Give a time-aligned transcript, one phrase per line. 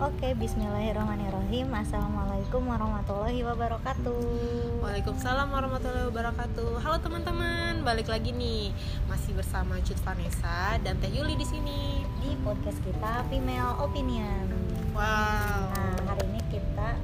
[0.00, 1.68] Oke, bismillahirrahmanirrahim.
[1.76, 4.80] Assalamualaikum warahmatullahi wabarakatuh.
[4.80, 6.80] Waalaikumsalam warahmatullahi wabarakatuh.
[6.80, 8.72] Halo teman-teman, balik lagi nih.
[9.12, 12.00] Masih bersama Cut Vanessa dan Teh Yuli di sini.
[12.24, 14.48] Di podcast kita Female Opinion.
[14.96, 15.68] Wow.
[15.68, 16.96] Nah, hari ini kita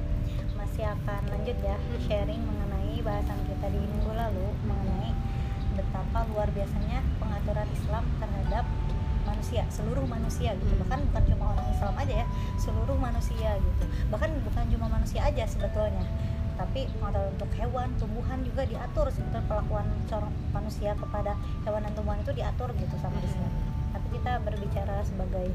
[0.57, 1.77] masih akan lanjut ya
[2.09, 5.13] sharing mengenai bahasan kita di minggu lalu mengenai
[5.77, 8.65] betapa luar biasanya pengaturan Islam terhadap
[9.47, 10.67] manusia seluruh manusia gitu.
[10.75, 10.81] Hmm.
[10.83, 12.27] bahkan bukan cuma orang Islam aja ya
[12.59, 13.83] seluruh manusia gitu.
[14.11, 16.03] Bahkan bukan cuma manusia aja sebetulnya.
[16.59, 19.07] Tapi untuk hewan tumbuhan juga diatur.
[19.07, 23.51] Sebetulnya perlakuan seorang manusia kepada hewan dan tumbuhan itu diatur gitu sama Islam.
[23.95, 25.47] Tapi kita berbicara sebagai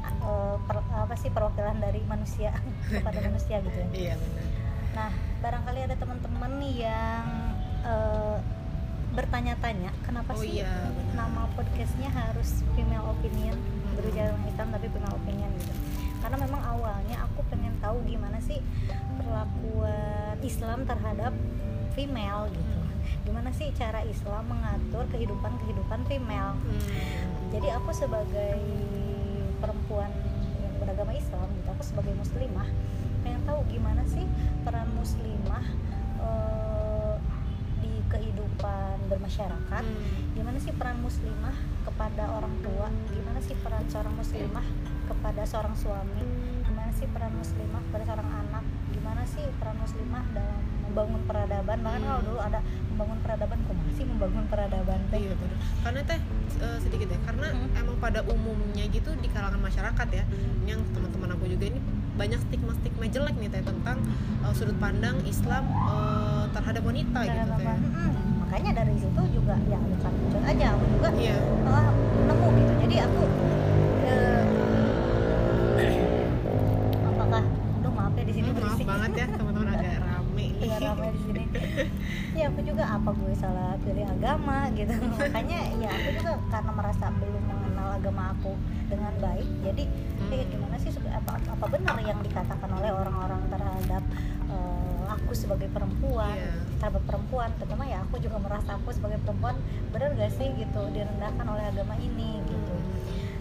[0.00, 2.56] eh, per- apa sih perwakilan dari manusia
[2.88, 3.88] kepada manusia gitu ya.
[3.92, 4.44] Iya benar.
[4.96, 5.10] Nah,
[5.44, 7.26] barangkali ada teman-teman nih yang
[7.84, 8.36] eh,
[9.10, 11.26] bertanya-tanya kenapa Oh sih iya, benar.
[11.26, 13.58] nama podcastnya harus female opinion
[13.98, 15.74] berbicara tentang Islam tapi female opinion gitu.
[16.20, 18.62] Karena memang awalnya aku pengen tahu gimana sih
[19.18, 21.32] perlakuan Islam terhadap
[21.92, 22.78] female gitu.
[23.26, 26.54] Gimana sih cara Islam mengatur kehidupan kehidupan female?
[26.54, 27.50] Hmm.
[27.50, 28.62] jadi aku sebagai
[29.58, 30.06] perempuan
[30.62, 32.68] yang beragama Islam gitu aku sebagai muslimah
[33.20, 34.22] pengen tahu gimana sih
[34.62, 36.69] peran muslimah di
[38.10, 40.34] kehidupan bermasyarakat Hmm.
[40.34, 44.66] gimana sih peran muslimah kepada orang tua gimana sih peran seorang muslimah
[45.06, 46.22] kepada seorang suami
[46.62, 52.02] gimana sih peran muslimah kepada seorang anak gimana sih peran muslimah dalam membangun peradaban bahkan
[52.02, 55.58] kalau dulu ada membangun peradaban kok masih membangun peradaban teh Iya benar.
[55.80, 56.18] Karena teh
[56.60, 57.78] eh, sedikit ya, karena Hmm.
[57.78, 60.24] emang pada umumnya gitu di kalangan masyarakat ya,
[60.66, 61.78] yang teman-teman aku juga ini
[62.20, 63.98] banyak stigma-stigma jelek nih teh tentang
[64.42, 67.64] eh, sudut pandang Islam eh, terhadap wanita gitu Terhadap teh.
[67.64, 67.74] apa?
[67.80, 68.10] Mm-mm.
[68.40, 71.36] makanya dari situ juga ya bukan muncul aja aku juga Iya.
[71.62, 71.86] malah
[72.20, 73.22] nemu gitu jadi aku
[74.04, 74.42] eh,
[77.06, 77.42] apakah
[77.78, 80.50] aduh maaf ya di sini Hmm, maaf banget ya teman-teman agak rame nih.
[80.60, 81.42] Iya ramai di sini.
[82.32, 84.92] ya aku juga apa gue salah pilih agama gitu.
[85.16, 88.52] Makanya ya aku juga karena merasa belum mengenal agama aku
[88.86, 89.48] dengan baik.
[89.62, 89.84] Jadi
[90.20, 90.28] Hmm.
[90.30, 90.44] ya
[90.80, 94.02] sih apa apa benar yang dikatakan oleh orang-orang terhadap
[94.48, 96.52] eh, aku sebagai perempuan Iya.
[96.80, 97.52] terhadap perempuan.
[97.60, 99.56] Terutama ya aku juga merasa aku sebagai perempuan
[99.92, 102.74] benar gak sih gitu direndahkan oleh agama ini gitu.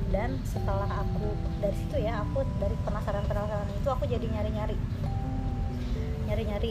[0.09, 4.75] Dan setelah aku dari situ ya aku dari penasaran penasaran itu aku jadi nyari nyari
[6.29, 6.69] nyari nyari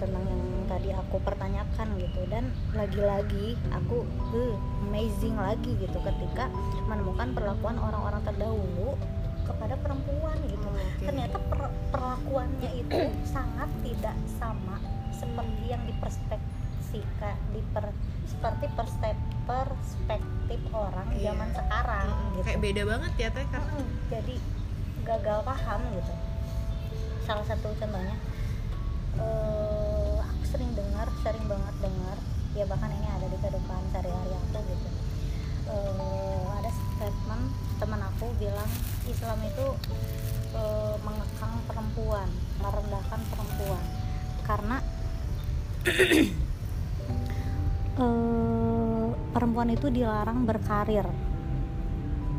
[0.00, 2.20] tentang yang tadi aku pertanyakan gitu.
[2.28, 4.02] Dan lagi-lagi aku
[4.34, 4.54] eh,
[4.88, 6.48] amazing lagi gitu ketika
[6.88, 8.96] menemukan perlakuan orang-orang terdahulu
[9.48, 11.02] kepada perempuan gitu Oh, oke.
[11.02, 12.98] ternyata per- perlakuannya itu
[13.34, 14.76] sangat tidak sama
[15.10, 16.48] seperti yang diperspektifkan
[17.50, 17.84] diper
[18.24, 21.32] seperti perste- perspektif orang Iya.
[21.32, 22.30] zaman sekarang Mm-mm.
[22.34, 23.84] gitu Kayak beda banget ya teh Mm-mm.
[24.08, 24.34] jadi
[25.02, 26.12] gagal paham gitu
[27.24, 28.16] salah satu contohnya
[29.16, 32.16] eh, aku sering dengar sering banget dengar
[32.52, 34.88] ya bahkan ini ada di kehidupan sehari-hari aku gitu
[35.68, 35.92] Eh,
[36.50, 37.44] ada statement
[37.76, 38.64] teman aku bilang
[39.08, 39.66] Islam itu
[40.52, 42.28] eh, mengekang perempuan
[42.60, 43.82] merendahkan perempuan.
[44.44, 44.76] Karena
[48.02, 51.08] eh, perempuan itu dilarang berkarir.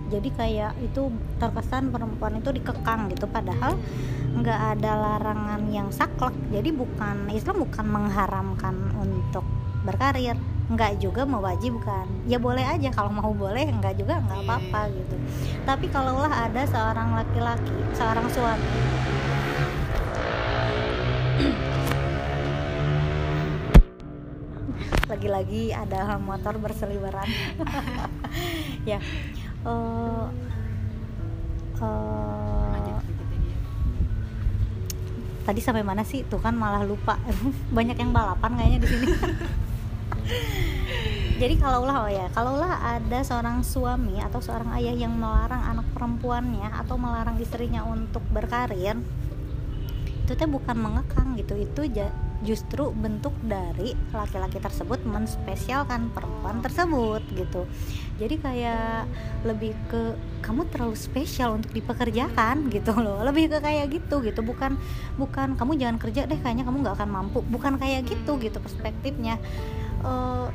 [0.09, 3.77] Jadi kayak itu terkesan perempuan itu dikekang gitu padahal
[4.41, 6.33] nggak ada larangan yang saklek.
[6.49, 9.45] Jadi bukan Islam bukan mengharamkan untuk
[9.85, 10.33] berkarir
[10.69, 12.05] nggak juga mewajibkan.
[12.29, 15.15] Ya boleh aja kalau mau boleh nggak juga nggak Iya, apa-apa gitu.
[15.65, 18.69] Tapi kalaulah ada seorang laki-laki seorang suami.
[25.09, 27.27] Lagi-lagi ada motor berseliweran.
[28.87, 29.01] Ya.
[29.01, 29.51] Sedikit
[32.77, 32.95] aja.
[35.43, 36.23] tadi sampai mana sih?
[36.29, 37.17] Tuh kan malah lupa.
[37.77, 39.05] Banyak yang balapan kayaknya di sini
[41.41, 46.69] jadi kalaulah oh ya kalaulah ada seorang suami atau seorang ayah yang melarang anak perempuannya
[46.83, 48.99] atau melarang istrinya untuk berkarir
[50.29, 51.57] itu teh bukan mengekang gitu.
[51.57, 51.89] Itu
[52.45, 57.65] justru bentuk dari laki-laki tersebut menspesialkan perempuan tersebut gitu.
[58.21, 59.09] Jadi kayak
[59.41, 60.13] lebih ke
[60.45, 63.25] kamu terlalu spesial untuk dipekerjakan gitu loh.
[63.25, 64.45] Lebih ke kayak gitu gitu.
[64.45, 64.77] Bukan
[65.17, 67.41] bukan kamu jangan kerja deh kayaknya kamu nggak akan mampu.
[67.49, 69.41] Bukan kayak gitu gitu perspektifnya
[69.99, 70.47] Eh,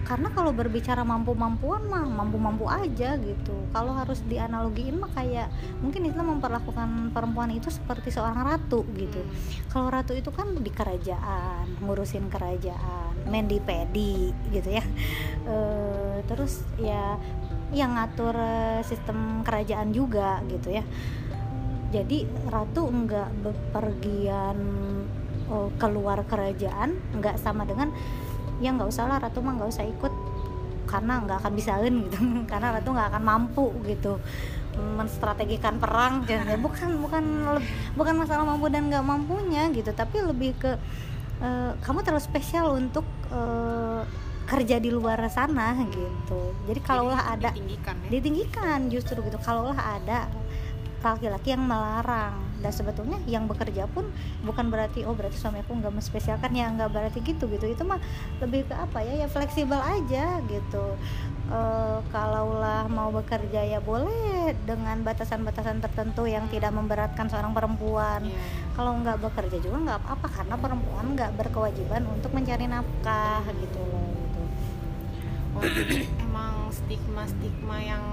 [0.00, 3.54] karena kalau berbicara mampu-mampuan mah mampu-mampu aja gitu.
[3.70, 5.46] Kalau harus dianalogiin mah kayak
[5.78, 9.22] mungkin Islam memperlakukan perempuan itu seperti seorang ratu gitu.
[9.70, 14.84] Kalau ratu itu kan di kerajaan ngurusin kerajaan main di pedi gitu ya.
[15.46, 17.14] Eh, terus ya
[17.70, 20.82] yang ngatur eh, sistem kerajaan juga gitu ya.
[21.94, 24.58] Jadi ratu enggak bepergian
[25.50, 27.94] oh, keluar kerajaan enggak sama dengan
[28.60, 30.12] ya nggak usah lah ratu mah nggak usah ikut
[30.84, 32.18] karena nggak akan bisain gitu
[32.50, 34.20] karena ratu nggak akan mampu gitu
[34.80, 36.40] menstrategikan perang gitu.
[36.62, 37.24] bukan bukan
[37.98, 40.78] bukan masalah mampu dan nggak mampunya gitu tapi lebih ke
[41.42, 43.04] uh, kamu terlalu spesial untuk
[43.34, 44.06] uh,
[44.46, 48.08] kerja di luar sana gitu jadi kalaulah ada ditinggikan, ya?
[48.10, 50.26] ditinggikan justru gitu kalaulah ada
[51.00, 52.36] laki-laki yang melarang.
[52.60, 54.04] Dan sebetulnya yang bekerja pun
[54.44, 56.52] bukan berarti oh berarti suami aku nggak menspesialkan.
[56.52, 57.64] Ya nggak berarti gitu gitu.
[57.66, 57.98] Itu mah
[58.44, 59.24] lebih ke apa ya?
[59.24, 60.84] Ya fleksibel aja gitu.
[61.50, 61.60] E,
[62.14, 68.28] kalaulah mau bekerja ya boleh dengan batasan-batasan tertentu yang tidak memberatkan seorang perempuan.
[68.28, 68.70] Yeah.
[68.80, 74.08] kalau nggak bekerja juga nggak apa-apa karena perempuan nggak berkewajiban untuk mencari nafkah gitu loh
[74.08, 74.42] gitu.
[75.52, 78.04] oh jadi emang stigma-stigma yang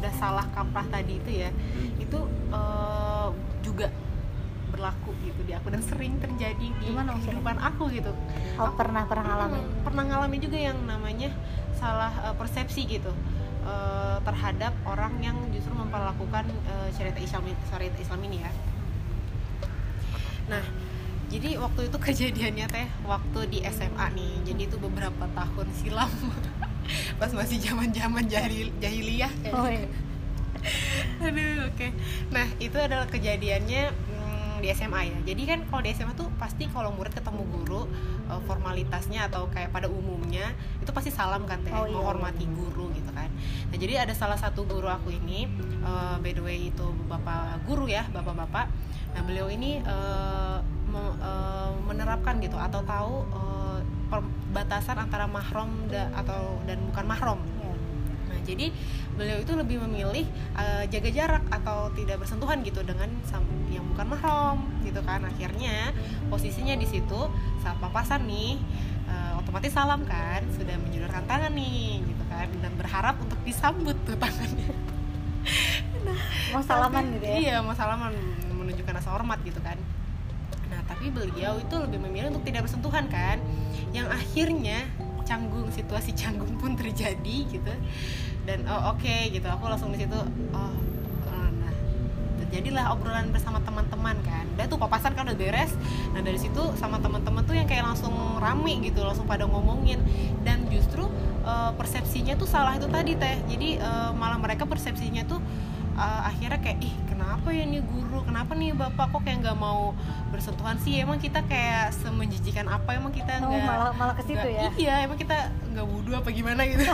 [0.00, 2.00] udah salah kaprah tadi itu ya hmm.
[2.00, 2.18] itu
[2.50, 3.28] uh,
[3.60, 3.92] juga
[4.70, 8.14] berlaku gitu di aku dan sering terjadi di Gimana kehidupan aku gitu.
[8.56, 9.64] Oh, aku pernah pernah ngalamin.
[9.84, 11.34] Pernah ngalamin juga yang namanya
[11.76, 13.12] salah uh, persepsi gitu
[13.66, 18.50] uh, terhadap orang yang justru memperlakukan uh, syariat Islam syariat Islam ini ya.
[20.50, 20.64] Nah,
[21.28, 24.32] jadi waktu itu kejadiannya teh waktu di SMA nih.
[24.48, 26.08] Jadi itu beberapa tahun silam.
[27.20, 29.88] pas masih zaman zaman jahil jahiliyah oh, iya.
[31.24, 31.76] aduh oke.
[31.76, 31.90] Okay.
[32.28, 35.18] nah itu adalah kejadiannya hmm, di SMA ya.
[35.32, 37.88] Jadi kan kalau di SMA tuh pasti kalau murid ketemu guru
[38.28, 41.72] uh, formalitasnya atau kayak pada umumnya itu pasti salam kan teh?
[41.72, 43.32] Oh, iya, menghormati guru gitu kan.
[43.72, 45.48] Nah jadi ada salah satu guru aku ini
[45.82, 48.68] uh, by the way itu bapak guru ya bapak-bapak.
[49.16, 53.59] Nah beliau ini uh, me, uh, menerapkan gitu atau tahu uh,
[54.50, 57.72] batasan antara mahrom da, atau dan bukan mahrom ya.
[58.30, 58.66] nah jadi
[59.14, 60.26] beliau itu lebih memilih
[60.56, 63.10] uh, jaga jarak atau tidak bersentuhan gitu dengan
[63.70, 65.20] yang bukan mahrom gitu kan.
[65.28, 65.92] Akhirnya
[66.32, 67.20] posisinya di situ
[67.60, 68.56] saat papasan nih
[69.06, 74.16] uh, otomatis salam kan sudah menjulurkan tangan nih gitu kan dan berharap untuk disambut tuh
[74.16, 74.72] tangannya.
[76.56, 77.36] Mau salaman gitu ya?
[77.38, 78.12] iya mau salaman
[78.50, 79.78] menunjukkan rasa hormat gitu kan
[80.90, 83.38] tapi beliau itu lebih memilih untuk tidak bersentuhan kan?
[83.94, 84.78] Yang akhirnya
[85.22, 87.72] canggung situasi canggung pun terjadi gitu.
[88.42, 89.46] Dan oh oke okay, gitu.
[89.46, 90.18] Aku langsung di situ
[90.52, 90.74] oh,
[91.30, 91.74] oh nah.
[92.44, 94.44] Terjadilah obrolan bersama teman-teman kan?
[94.58, 95.72] Udah tuh papasan kan udah beres.
[96.10, 98.12] Nah dari situ sama teman-teman tuh yang kayak langsung
[98.42, 99.06] rame gitu.
[99.06, 100.02] Langsung pada ngomongin.
[100.42, 101.06] Dan justru
[101.46, 103.38] uh, persepsinya tuh salah itu tadi teh.
[103.46, 105.38] Jadi uh, malah mereka persepsinya tuh
[105.94, 108.18] uh, akhirnya kayak ih kenapa ya nih guru?
[108.24, 109.92] Kenapa nih bapak kok kayak nggak mau
[110.32, 110.96] bersentuhan sih?
[110.96, 112.96] Emang kita kayak semenjijikan apa?
[112.96, 114.72] Emang kita oh, nggak oh, malah malah ke situ ya?
[114.80, 116.88] Iya emang kita nggak wudhu apa gimana gitu.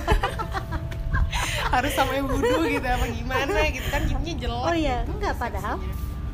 [1.75, 3.87] Harus sampai wudhu gitu apa gimana gitu?
[3.87, 5.77] Kan jadinya jelek oh iya gitu, enggak padahal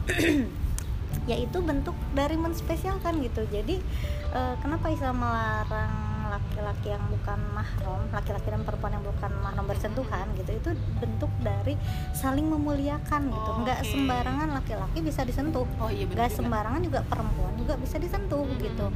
[1.30, 3.44] ya itu bentuk dari menspesialkan gitu.
[3.52, 3.76] Jadi
[4.32, 10.26] uh, kenapa Islam melarang laki-laki yang bukan mahram laki-laki dan perempuan yang bukan mahram bersentuhan
[10.40, 11.76] gitu itu bentuk dari
[12.16, 13.50] saling memuliakan gitu.
[13.52, 13.92] Oh, nggak okay.
[13.92, 15.68] sembarangan laki-laki bisa disentuh.
[15.76, 18.60] Oh, iya, nggak sembarangan juga perempuan juga bisa disentuh hmm.
[18.64, 18.86] gitu.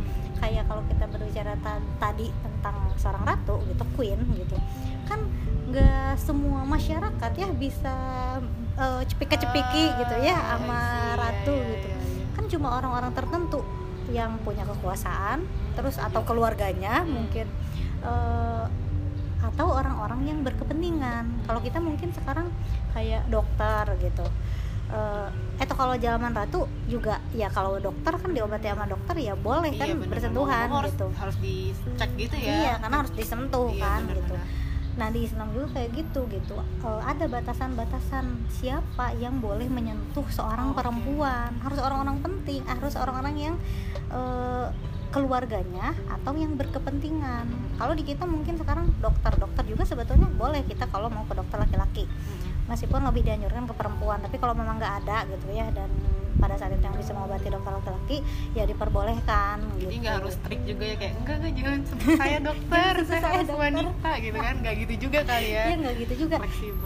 [0.41, 1.53] Kayak kalau kita berbicara
[2.01, 4.57] tadi tentang seorang ratu gitu queen gitu
[5.07, 5.21] kan
[5.71, 7.95] nggak semua masyarakat ya bisa
[8.79, 10.81] uh, cepiki-cepiki uh, gitu ya sama
[11.19, 11.89] ratu yeah, gitu.
[11.91, 12.29] yeah, yeah.
[12.35, 13.61] kan cuma orang-orang tertentu
[14.13, 15.45] yang punya kekuasaan
[15.75, 17.47] terus atau keluarganya mungkin
[18.03, 18.69] uh,
[19.43, 21.47] atau orang-orang yang berkepentingan.
[21.47, 22.51] Kalau kita mungkin sekarang
[22.97, 24.27] kayak dokter gitu.
[24.87, 25.27] Uh,
[25.59, 29.83] atau kalau zaman ratu juga ya kalau dokter kan diobati sama dokter ya boleh iya,
[29.83, 31.07] kan bener, bersentuhan harus, gitu.
[31.19, 32.55] harus dicek gitu ya.
[32.55, 34.35] Iya karena harus disentuh iya, kan bener, gitu
[34.97, 36.57] nah di Islam juga kayak gitu gitu.
[36.81, 41.53] Uh, ada batasan-batasan siapa yang boleh menyentuh seorang perempuan?
[41.61, 43.55] Harus orang-orang penting harus orang-orang yang
[44.09, 44.73] uh,
[45.13, 47.47] keluarganya atau yang berkepentingan.
[47.77, 52.05] Kalau di kita mungkin sekarang dokter-dokter juga sebetulnya boleh kita kalau mau ke dokter laki-laki.
[52.67, 55.93] Meskipun lebih dianjurkan ke perempuan tapi kalau memang nggak ada gitu ya dan
[56.37, 58.17] pada saat itu yang bisa mengobati dokter laki-laki
[58.53, 60.03] ya diperbolehkan jadi gitu.
[60.03, 61.81] nggak harus strict juga ya kayak enggak enggak jangan
[62.21, 64.55] saya dokter saya, saya harus wanita gitu kan.
[64.63, 65.65] Nggak gitu juga kali ya.
[65.67, 66.37] Iya nggak gitu juga.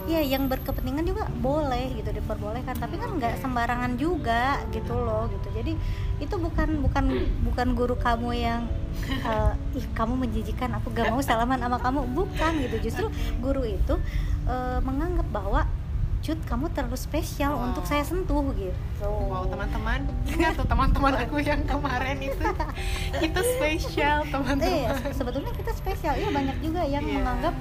[0.07, 2.75] Iya yang berkepentingan juga boleh gitu diperbolehkan.
[2.77, 3.41] Tapi kan nggak okay.
[3.41, 5.47] sembarangan juga gitu loh gitu.
[5.53, 5.73] Jadi
[6.21, 7.05] itu bukan bukan
[7.49, 8.61] bukan guru kamu yang
[9.25, 11.99] uh, ih kamu menjijikan aku gak mau salaman sama kamu.
[12.11, 12.77] Bukan gitu.
[12.91, 13.05] Justru
[13.45, 13.95] guru itu
[14.47, 15.61] uh, menganggap bahwa
[16.21, 17.73] Cut kamu terlalu spesial wow.
[17.73, 19.09] untuk saya sentuh gitu.
[19.09, 20.05] Wow teman-teman.
[20.29, 22.45] Ingat tuh teman-teman aku yang kemarin itu.
[23.25, 24.85] Itu spesial teman-teman.
[24.85, 26.13] Iya sebetulnya kita spesial.
[26.21, 27.17] Ya banyak juga yang yeah.
[27.17, 27.55] menganggap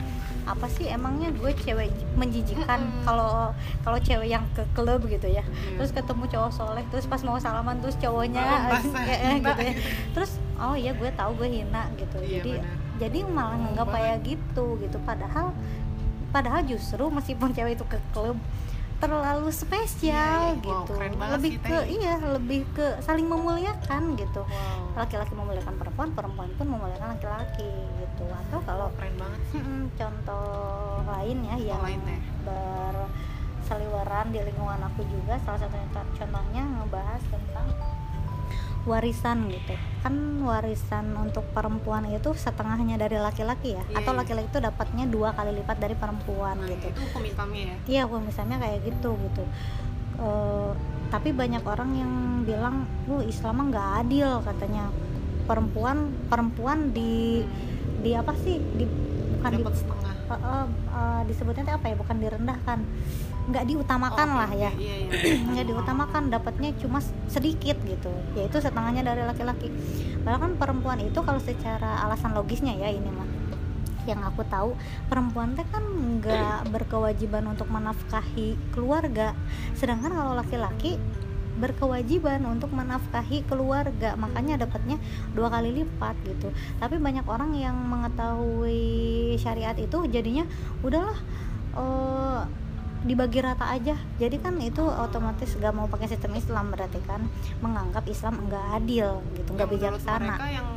[0.48, 3.52] apa sih emangnya gue cewek menjijikan kalau
[3.84, 5.44] kalau cewek yang ke klub gitu ya.
[5.44, 5.76] Iya.
[5.78, 9.52] terus ketemu cowok soleh terus pas mau salaman terus cowoknya Oh, eh, eh, eh, hina
[9.52, 9.72] gitu ya.
[9.76, 9.88] gitu.
[10.16, 12.18] terus oh iya gue tahu gue hina gitu.
[12.20, 12.76] Iya, jadi benar.
[12.98, 14.96] jadi malah nganggap kayak gitu gitu.
[15.04, 15.54] Padahal
[16.30, 18.38] padahal justru meskipun cewek itu ke klub
[19.00, 20.68] terlalu spesial Iya, iya.
[20.68, 21.84] Wow, gitu banget lebih sih, ke Teh.
[21.88, 27.64] iya lebih ke saling memuliakan gitu wow laki-laki memuliakan perempuan perempuan pun memuliakan laki-laki
[27.96, 29.40] gitu atau kalau keren banget
[29.96, 32.20] contoh lain ya yang lain, Teh.
[32.44, 37.66] berseliweran di lingkungan aku juga salah satu contohnya ngebahas tentang
[38.84, 43.84] warisan gitu kan warisan untuk perempuan itu setengahnya dari laki-laki ya?
[43.92, 44.18] Iya, atau iya.
[44.24, 46.86] laki-laki itu dapatnya dua kali lipat dari perempuan nah, gitu?
[46.88, 47.76] itu hukum Islamnya ya?
[47.84, 49.44] Iya kalau misalnya kayak gitu gitu.
[50.20, 50.70] Eh,
[51.10, 52.12] tapi banyak orang yang
[52.46, 54.88] bilang lu Islam nggak adil katanya.
[55.44, 57.44] Perempuan perempuan di
[58.00, 58.56] di apa sih?
[58.56, 58.84] Di
[59.36, 60.14] bukan di dapat setengah.
[60.30, 60.66] Eh, eh,
[60.96, 61.96] eh, disebutnya apa ya?
[61.98, 62.78] Bukan direndahkan
[63.48, 64.70] nggak diutamakan Oh, oke, lah ya.
[64.76, 65.40] iya, iya.
[65.54, 68.12] nggak diutamakan dapatnya cuma sedikit gitu.
[68.36, 69.72] Yaitu setengahnya dari laki-laki.
[70.20, 73.28] Padahal kan perempuan itu kalau secara alasan logisnya ya ini mah.
[74.04, 74.70] Yang aku tahu
[75.08, 79.32] perempuan teh kan nggak berkewajiban untuk menafkahi keluarga.
[79.72, 81.00] Sedangkan kalau laki-laki
[81.58, 84.16] berkewajiban untuk menafkahi keluarga.
[84.16, 84.96] Makanya dapatnya
[85.32, 86.48] dua kali lipat gitu.
[86.78, 88.80] Tapi banyak orang yang mengetahui
[89.36, 90.48] syariat itu jadinya
[90.80, 91.18] udahlah
[91.76, 92.40] eh,
[93.04, 93.96] dibagi rata aja.
[94.20, 97.24] Jadi kan itu otomatis gak mau pakai sistem Islam berarti kan.
[97.64, 100.68] Menganggap Islam enggak adil gitu nggak bijaksana mereka yang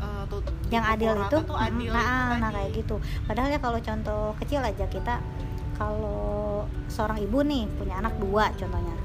[0.00, 0.24] eh,
[0.70, 2.96] yang adil itu tuh adil nah, itu nah kayak gitu.
[3.26, 5.14] Padahal ya kalau contoh kecil aja kita
[5.74, 8.96] kalau seorang ibu nih punya anak dua contohnya.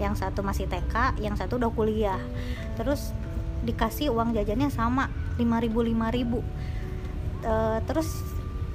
[0.00, 2.20] Yang satu masih TK yang satu udah kuliah.
[2.76, 3.12] Terus
[3.60, 6.80] dikasih uang jajannya sama 5000 5000
[7.40, 8.20] Eh, terus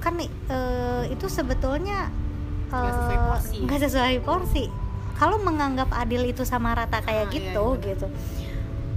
[0.01, 2.09] kan eh, itu sebetulnya
[2.67, 3.57] Nggak sesuai eh, porsi.
[3.79, 4.63] sesuai porsi
[5.15, 7.83] kalau menganggap adil itu sama rata kayak Ah, iya, gitu iya.
[7.87, 8.07] gitu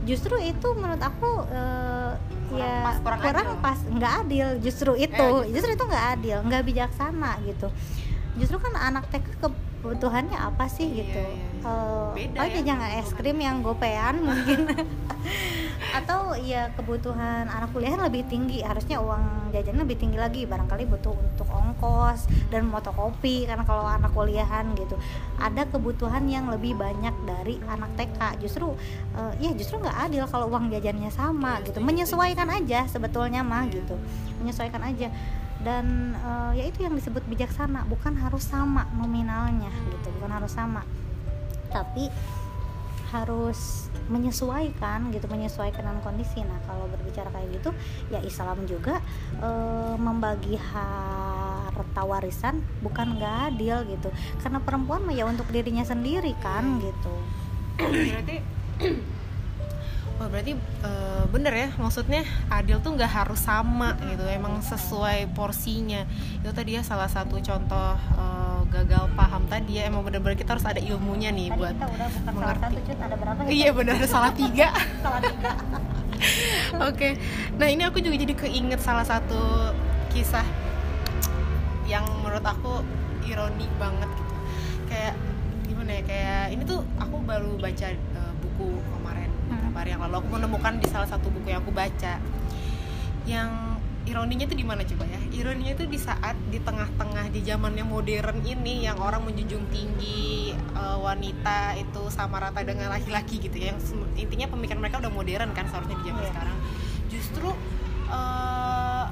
[0.05, 2.13] justru itu menurut aku eh,
[2.49, 3.61] Kurang ya pas, kurang adil.
[3.61, 5.53] pas nggak adil justru itu gitu.
[5.53, 7.69] justru itu nggak adil nggak bijaksana gitu
[8.35, 11.47] justru kan anak TK kebutuhannya apa sih Iya, gitu iya, iya.
[11.61, 14.61] Eh, Beda oh ya jajan es krim yang gopean mungkin
[15.89, 18.61] atau ya kebutuhan anak kuliah lebih tinggi.
[18.61, 20.45] Harusnya uang jajannya lebih tinggi lagi.
[20.45, 24.97] Barangkali butuh untuk ongkos dan fotokopi karena kalau anak kuliahan gitu.
[25.41, 28.77] Ada kebutuhan yang lebih banyak dari anak TK justru
[29.17, 31.79] eh, ya justru nggak adil kalau uang jajannya sama Iya, gitu.
[31.81, 33.81] setuju, menyesuaikan aja sebetulnya mah Iya.
[33.81, 33.95] gitu.
[34.45, 35.09] Menyesuaikan aja.
[35.59, 37.89] Dan eh, ya itu yang disebut bijaksana.
[37.89, 40.09] Bukan harus sama nominalnya gitu.
[40.21, 40.85] Bukan harus sama.
[41.69, 42.09] Tapi
[43.09, 46.45] harus menyesuaikan gitu menyesuaikan dengan kondisi.
[46.45, 47.71] Nah kalau berbicara kayak gitu
[48.13, 49.01] ya Islam juga
[49.41, 54.09] eh, membagi harta warisan bukan nggak adil gitu.
[54.41, 57.15] Karena perempuan mah ya untuk dirinya sendiri kan gitu.
[57.81, 58.37] Berarti
[60.19, 66.03] Wah berarti eh, bener ya maksudnya adil tuh nggak harus sama gitu emang sesuai porsinya.
[66.43, 68.48] Itu tadi ya salah satu contoh paham
[69.49, 72.37] tadi ya emang bener-bener kita harus ada ilmunya nih tadi buat kita udah bukan salah
[72.37, 72.63] mengerti.
[72.63, 74.69] satu cut ada berapa ya iya bener salah tiga
[75.05, 75.53] salah tiga
[76.91, 77.15] Oke,
[77.57, 79.71] nah ini aku juga jadi keinget salah satu
[80.11, 80.43] kisah
[81.87, 82.83] yang menurut aku
[83.23, 84.35] ironi banget gitu.
[84.91, 85.15] Kayak
[85.71, 86.03] gimana ya?
[86.05, 88.67] Kayak ini tuh aku baru baca eh, buku
[88.99, 90.15] kemarin beberapa hari yang lalu.
[90.27, 92.19] Aku menemukan di salah satu buku yang aku baca
[93.29, 93.78] yang
[94.09, 95.21] ironinya tuh di mana coba ya?
[95.37, 100.57] Ironinya tuh di saat di tengah-tengah di zaman yang modern ini yang orang menjunjung tinggi
[100.57, 103.77] eh, wanita itu sama rata dengan laki-laki gitu ya.
[103.77, 106.31] Yang intinya pemikiran mereka udah modern kan seharusnya di zaman Iya.
[106.33, 106.57] sekarang.
[107.13, 107.49] Justru
[108.09, 109.05] eh,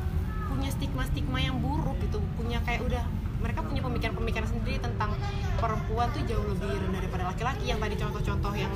[0.49, 3.05] punya stigma-stigma yang buruk gitu, punya kayak udah
[3.37, 5.13] mereka punya pemikiran-pemikiran sendiri tentang
[5.61, 8.73] perempuan tuh jauh lebih rendah daripada laki-laki yang tadi contoh-contoh yang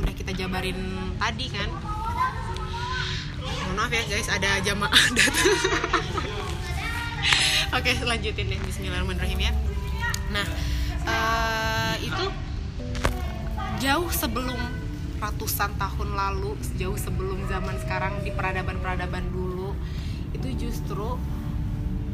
[0.00, 0.76] udah kita jabarin
[1.20, 1.68] tadi kan
[3.70, 5.54] mohon maaf ya guys ada jamaah datang
[7.70, 8.58] oke lanjutin deh.
[8.66, 9.52] Bismillahirrahmanirrahim ya.
[10.34, 10.46] Nah
[11.06, 12.24] eh, itu
[13.78, 14.58] jauh sebelum
[15.22, 19.70] ratusan tahun lalu jauh sebelum zaman sekarang di peradaban-peradaban dulu
[20.34, 21.14] itu justru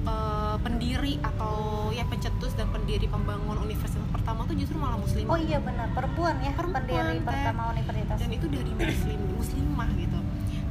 [0.04, 5.40] eh, pendiri atau ya pencetus dan pendiri pembangun universitas pertama tuh justru malah muslim oh
[5.40, 5.88] iya benar.
[5.96, 7.24] Perempuan ya Perempuan, pendiri Teh.
[7.24, 8.18] pertama universitas.
[8.20, 10.20] dan itu dari muslim muslimah gitu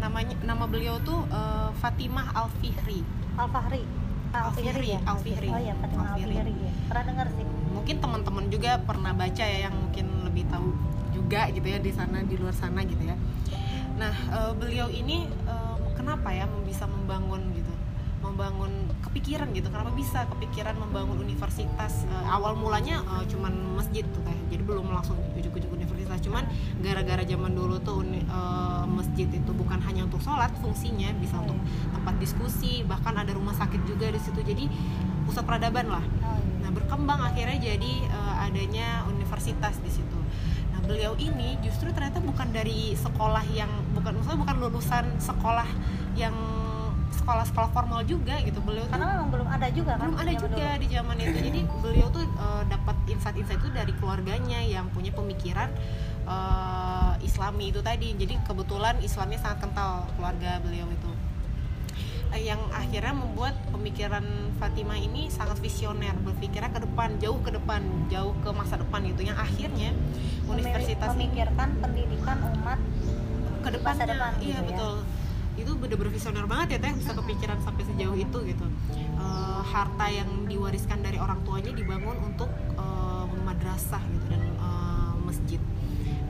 [0.06, 3.02] namanya nama beliau tuh eh, Fatimah Al Fihri
[3.42, 3.82] Al Fahri
[4.36, 5.00] Al Fihri ya?
[5.08, 5.50] Al Fihri.
[5.50, 6.54] oh iya Fatimah Al Fihri.
[6.54, 6.72] Ya.
[6.92, 7.46] Pernah dengar sih.
[7.72, 10.76] Mungkin teman-teman juga pernah baca ya yang mungkin lebih tahu
[11.16, 13.16] juga gitu ya di sana di luar sana gitu ya.
[13.96, 17.72] Nah eh, beliau ini eh, kenapa ya bisa membangun gitu?
[18.20, 19.72] Membangun kepikiran gitu.
[19.72, 22.04] Kenapa bisa kepikiran membangun universitas?
[22.10, 25.70] Uh, awal mulanya uh, cuman masjid tuh teh jadi belum langsung ujuk-ujuk
[26.84, 31.58] gara-gara zaman dulu tuh uh, masjid itu bukan hanya untuk sholat fungsinya bisa untuk
[31.92, 34.40] tempat diskusi bahkan ada rumah sakit juga di situ.
[34.44, 34.66] Jadi
[35.26, 36.06] pusat peradaban lah.
[36.62, 40.20] Nah berkembang akhirnya jadi uh, adanya universitas di situ.
[40.74, 45.68] Nah beliau ini justru ternyata bukan dari sekolah yang bukan maksudnya bukan lulusan sekolah
[46.14, 46.36] yang
[47.26, 48.62] sekolah-sekolah formal juga gitu.
[48.62, 50.82] Beliau tuh karena memang belum ada juga kan belum ada juga dulu.
[50.84, 51.38] di zaman itu.
[51.42, 55.74] Jadi beliau tuh uh, dapat insight-insight itu dari keluarganya yang punya pemikiran
[56.26, 58.14] uh, Islami itu tadi.
[58.18, 61.12] Jadi kebetulan Islamnya sangat kental keluarga beliau itu.
[62.36, 64.26] Eh, yang akhirnya membuat pemikiran
[64.60, 69.22] Fatimah ini sangat visioner berpikirnya ke depan jauh ke depan jauh ke masa depan gitu.
[69.30, 69.90] Yang akhirnya
[70.50, 72.80] universitas ini memikirkan pendidikan umat
[73.64, 74.60] ke depannya masa depan iya gitu ya.
[74.68, 74.96] betul.
[75.56, 76.94] Itu bener-bener visioner banget ya teh.
[76.98, 78.66] Bisa kepikiran sampai sejauh itu gitu.
[78.96, 85.62] Eh, harta yang diwariskan dari orang tuanya dibangun untuk eh, madrasah gitu dan eh, masjid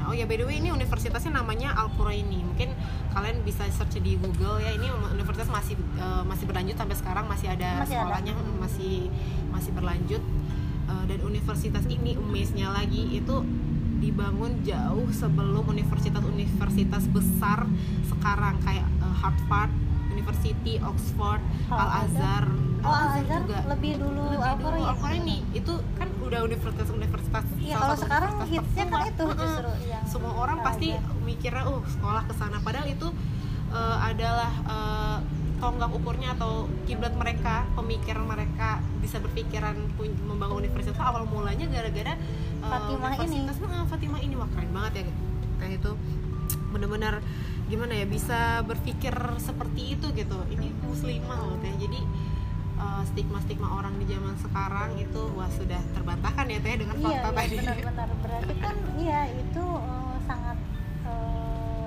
[0.06, 2.72] oh ya by the way ini universitasnya namanya Al Quraini mungkin
[3.12, 7.48] kalian bisa search di Google ya ini universitas masih eh, masih berlanjut sampai sekarang masih
[7.50, 8.06] ada Masih ada.
[8.06, 8.96] sekolahnya mm, masih
[9.50, 10.24] masih berlanjut
[10.86, 13.42] Eh, dan universitas ini amaze-nya lagi itu
[13.98, 17.66] dibangun jauh sebelum universitas-universitas besar
[18.06, 19.74] sekarang kayak eh, Harvard
[20.16, 22.44] University, Oxford, Al Al-Azhar,
[22.82, 23.60] oh Al-Azhar juga.
[23.76, 24.40] lebih dulu lebih
[24.72, 29.26] Al Al-Quraini itu kan udah universitas-universitas iya salah kalau satu sekarang universitas hitsnya kan itu
[29.36, 31.24] justru yang semua orang pasti Al-Azhar.
[31.28, 32.58] mikirnya uh sekolah ke sana.
[32.64, 33.08] Padahal itu
[33.76, 35.18] eh, adalah eh,
[35.56, 39.76] tonggak ukurnya atau kiblat mereka pemikiran mereka bisa berpikiran
[40.28, 43.44] membangun universitas awal mulanya gara-gara eh, Fatimah ini.
[43.44, 43.88] universitas.
[43.92, 45.04] Fatimah ini wah keren banget ya
[45.56, 45.92] kayak itu
[46.76, 47.24] bener-bener
[47.66, 50.38] gimana ya bisa berpikir seperti itu gitu.
[50.48, 51.74] Ini muslimah loh teh.
[51.76, 52.00] Jadi
[52.76, 57.30] eh, stigma-stigma orang di zaman sekarang itu wah sudah terbantahkan ya teh dengan iya fakta
[57.32, 57.56] iya tadi.
[57.58, 60.58] benar-benar berarti kan iya itu eh, sangat
[61.04, 61.86] eh,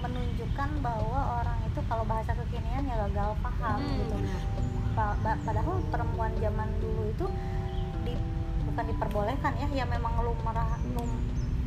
[0.00, 4.16] menunjukkan bahwa orang itu kalau bahasa kekinian ya gagal paham Hmm, gitu.
[4.16, 4.42] benar.
[4.90, 7.26] Pa- padahal perempuan zaman dulu itu
[8.02, 8.12] di,
[8.64, 11.10] bukan diperbolehkan ya ya memang lumrah lum,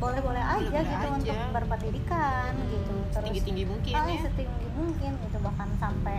[0.04, 1.16] boleh-boleh aja Boleh-boleh gitu aja.
[1.16, 6.16] untuk berpendidikan Hmm, gitu terus setinggi-tinggi mungkin ah, ya setinggi mungkin gitu bahkan sampai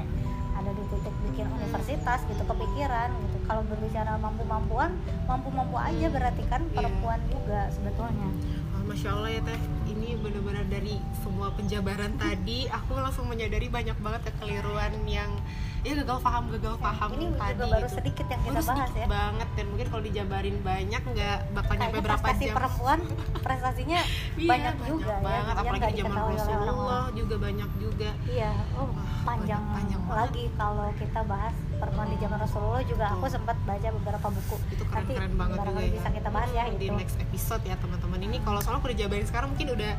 [0.56, 1.58] ada di titik bikin Hmm.
[1.58, 4.90] universitas gitu kepikiran gitu kalau berbicara mampu-mampuan
[5.24, 6.74] mampu-mampu aja berarti kan Iya.
[6.74, 8.30] perempuan juga sebetulnya
[8.72, 13.98] Ah, Masya Allah ya teh ini benar-benar dari semua penjabaran tadi aku langsung menyadari banyak
[13.98, 15.30] banget kekeliruan yang
[15.86, 17.96] ya gagal paham gagal paham ini tadi juga baru gitu.
[17.96, 19.08] sedikit yang kita Baru bahas sedikit ya.
[19.08, 22.56] banget dan mungkin kalau dijabarin banyak nggak bakal nyampe berapa prestasi jam.
[22.56, 23.00] perempuan
[23.38, 24.00] prestasinya
[24.36, 25.46] Iya, banyak juga ya, banget.
[25.46, 28.10] yang apalagi di zaman Rasulullah juga banyak juga.
[28.26, 28.88] Iya oh
[29.22, 33.06] panjang, banyak- panjang lagi kalau kita bahas perempuan di zaman Rasulullah juga.
[33.08, 33.30] Aku Betul.
[33.32, 34.56] sempat baca beberapa buku.
[34.68, 35.92] Itu nanti keren-keren banget juga ya.
[35.94, 36.94] bisa kita bahas ya di itu.
[36.94, 38.20] next episode ya teman-teman.
[38.22, 39.92] Ini kalau soalnya aku udah jabarin sekarang mungkin udah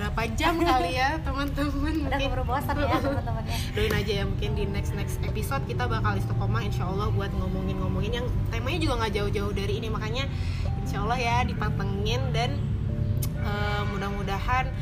[0.00, 1.76] berapa jam kali ya teman-teman?
[1.76, 5.84] Udah mungkin keburu bosan ya teman-temannya doain aja ya mungkin di next next episode kita
[5.84, 9.92] bakal istiqomah insya Allah buat ngomongin ngomongin yang temanya juga nggak jauh-jauh dari ini.
[9.92, 10.24] Makanya
[10.80, 12.56] insya Allah ya dipantengin dan
[13.44, 14.72] eh, mudah-mudahan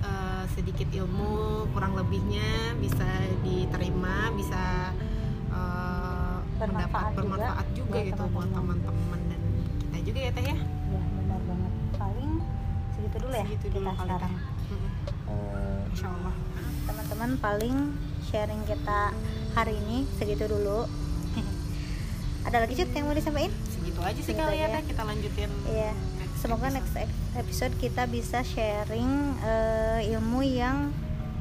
[0.00, 3.04] eh, sedikit ilmu kurang lebihnya bisa
[3.44, 4.96] diterima bisa
[5.52, 9.20] eh, mendapat Bermanfaat juga bermanfaat juga, buat gitu buat teman-teman.
[9.28, 9.40] dan
[9.84, 10.56] kita juga ya teh ya?
[10.88, 11.72] Ya benar banget.
[11.98, 12.32] Paling
[12.94, 14.32] segitu dulu ya Segitu kita dulu sekarang.
[14.32, 14.51] Eh,
[15.92, 16.34] insya Allah
[16.82, 17.76] teman-teman paling
[18.26, 19.12] sharing kita
[19.52, 20.88] hari ini segitu dulu.
[22.48, 23.52] Ada lagi cut yang mau disampaikan?
[23.68, 25.92] Segitu aja sih Segitu kali ya kita lanjutin iya.
[26.40, 30.90] semoga next ep- episode kita bisa sharing eh, ilmu yang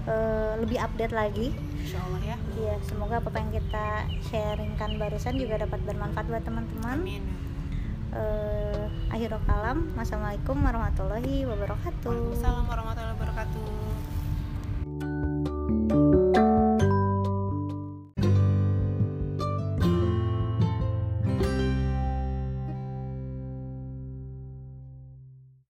[0.05, 1.49] eh, lebih update lagi.
[1.81, 2.37] Insya Allah ya.
[2.53, 3.87] Iya, semoga apa yang kita
[4.29, 7.01] sharingkan barusan juga dapat bermanfaat buat teman-teman.
[7.01, 7.23] amin.
[8.11, 9.89] Eh, akhirul kalam.
[9.97, 12.11] Wassalamualaikum warahmatullahi wabarakatuh.
[12.11, 13.80] Waalaikumsalam warahmatullahi wabarakatuh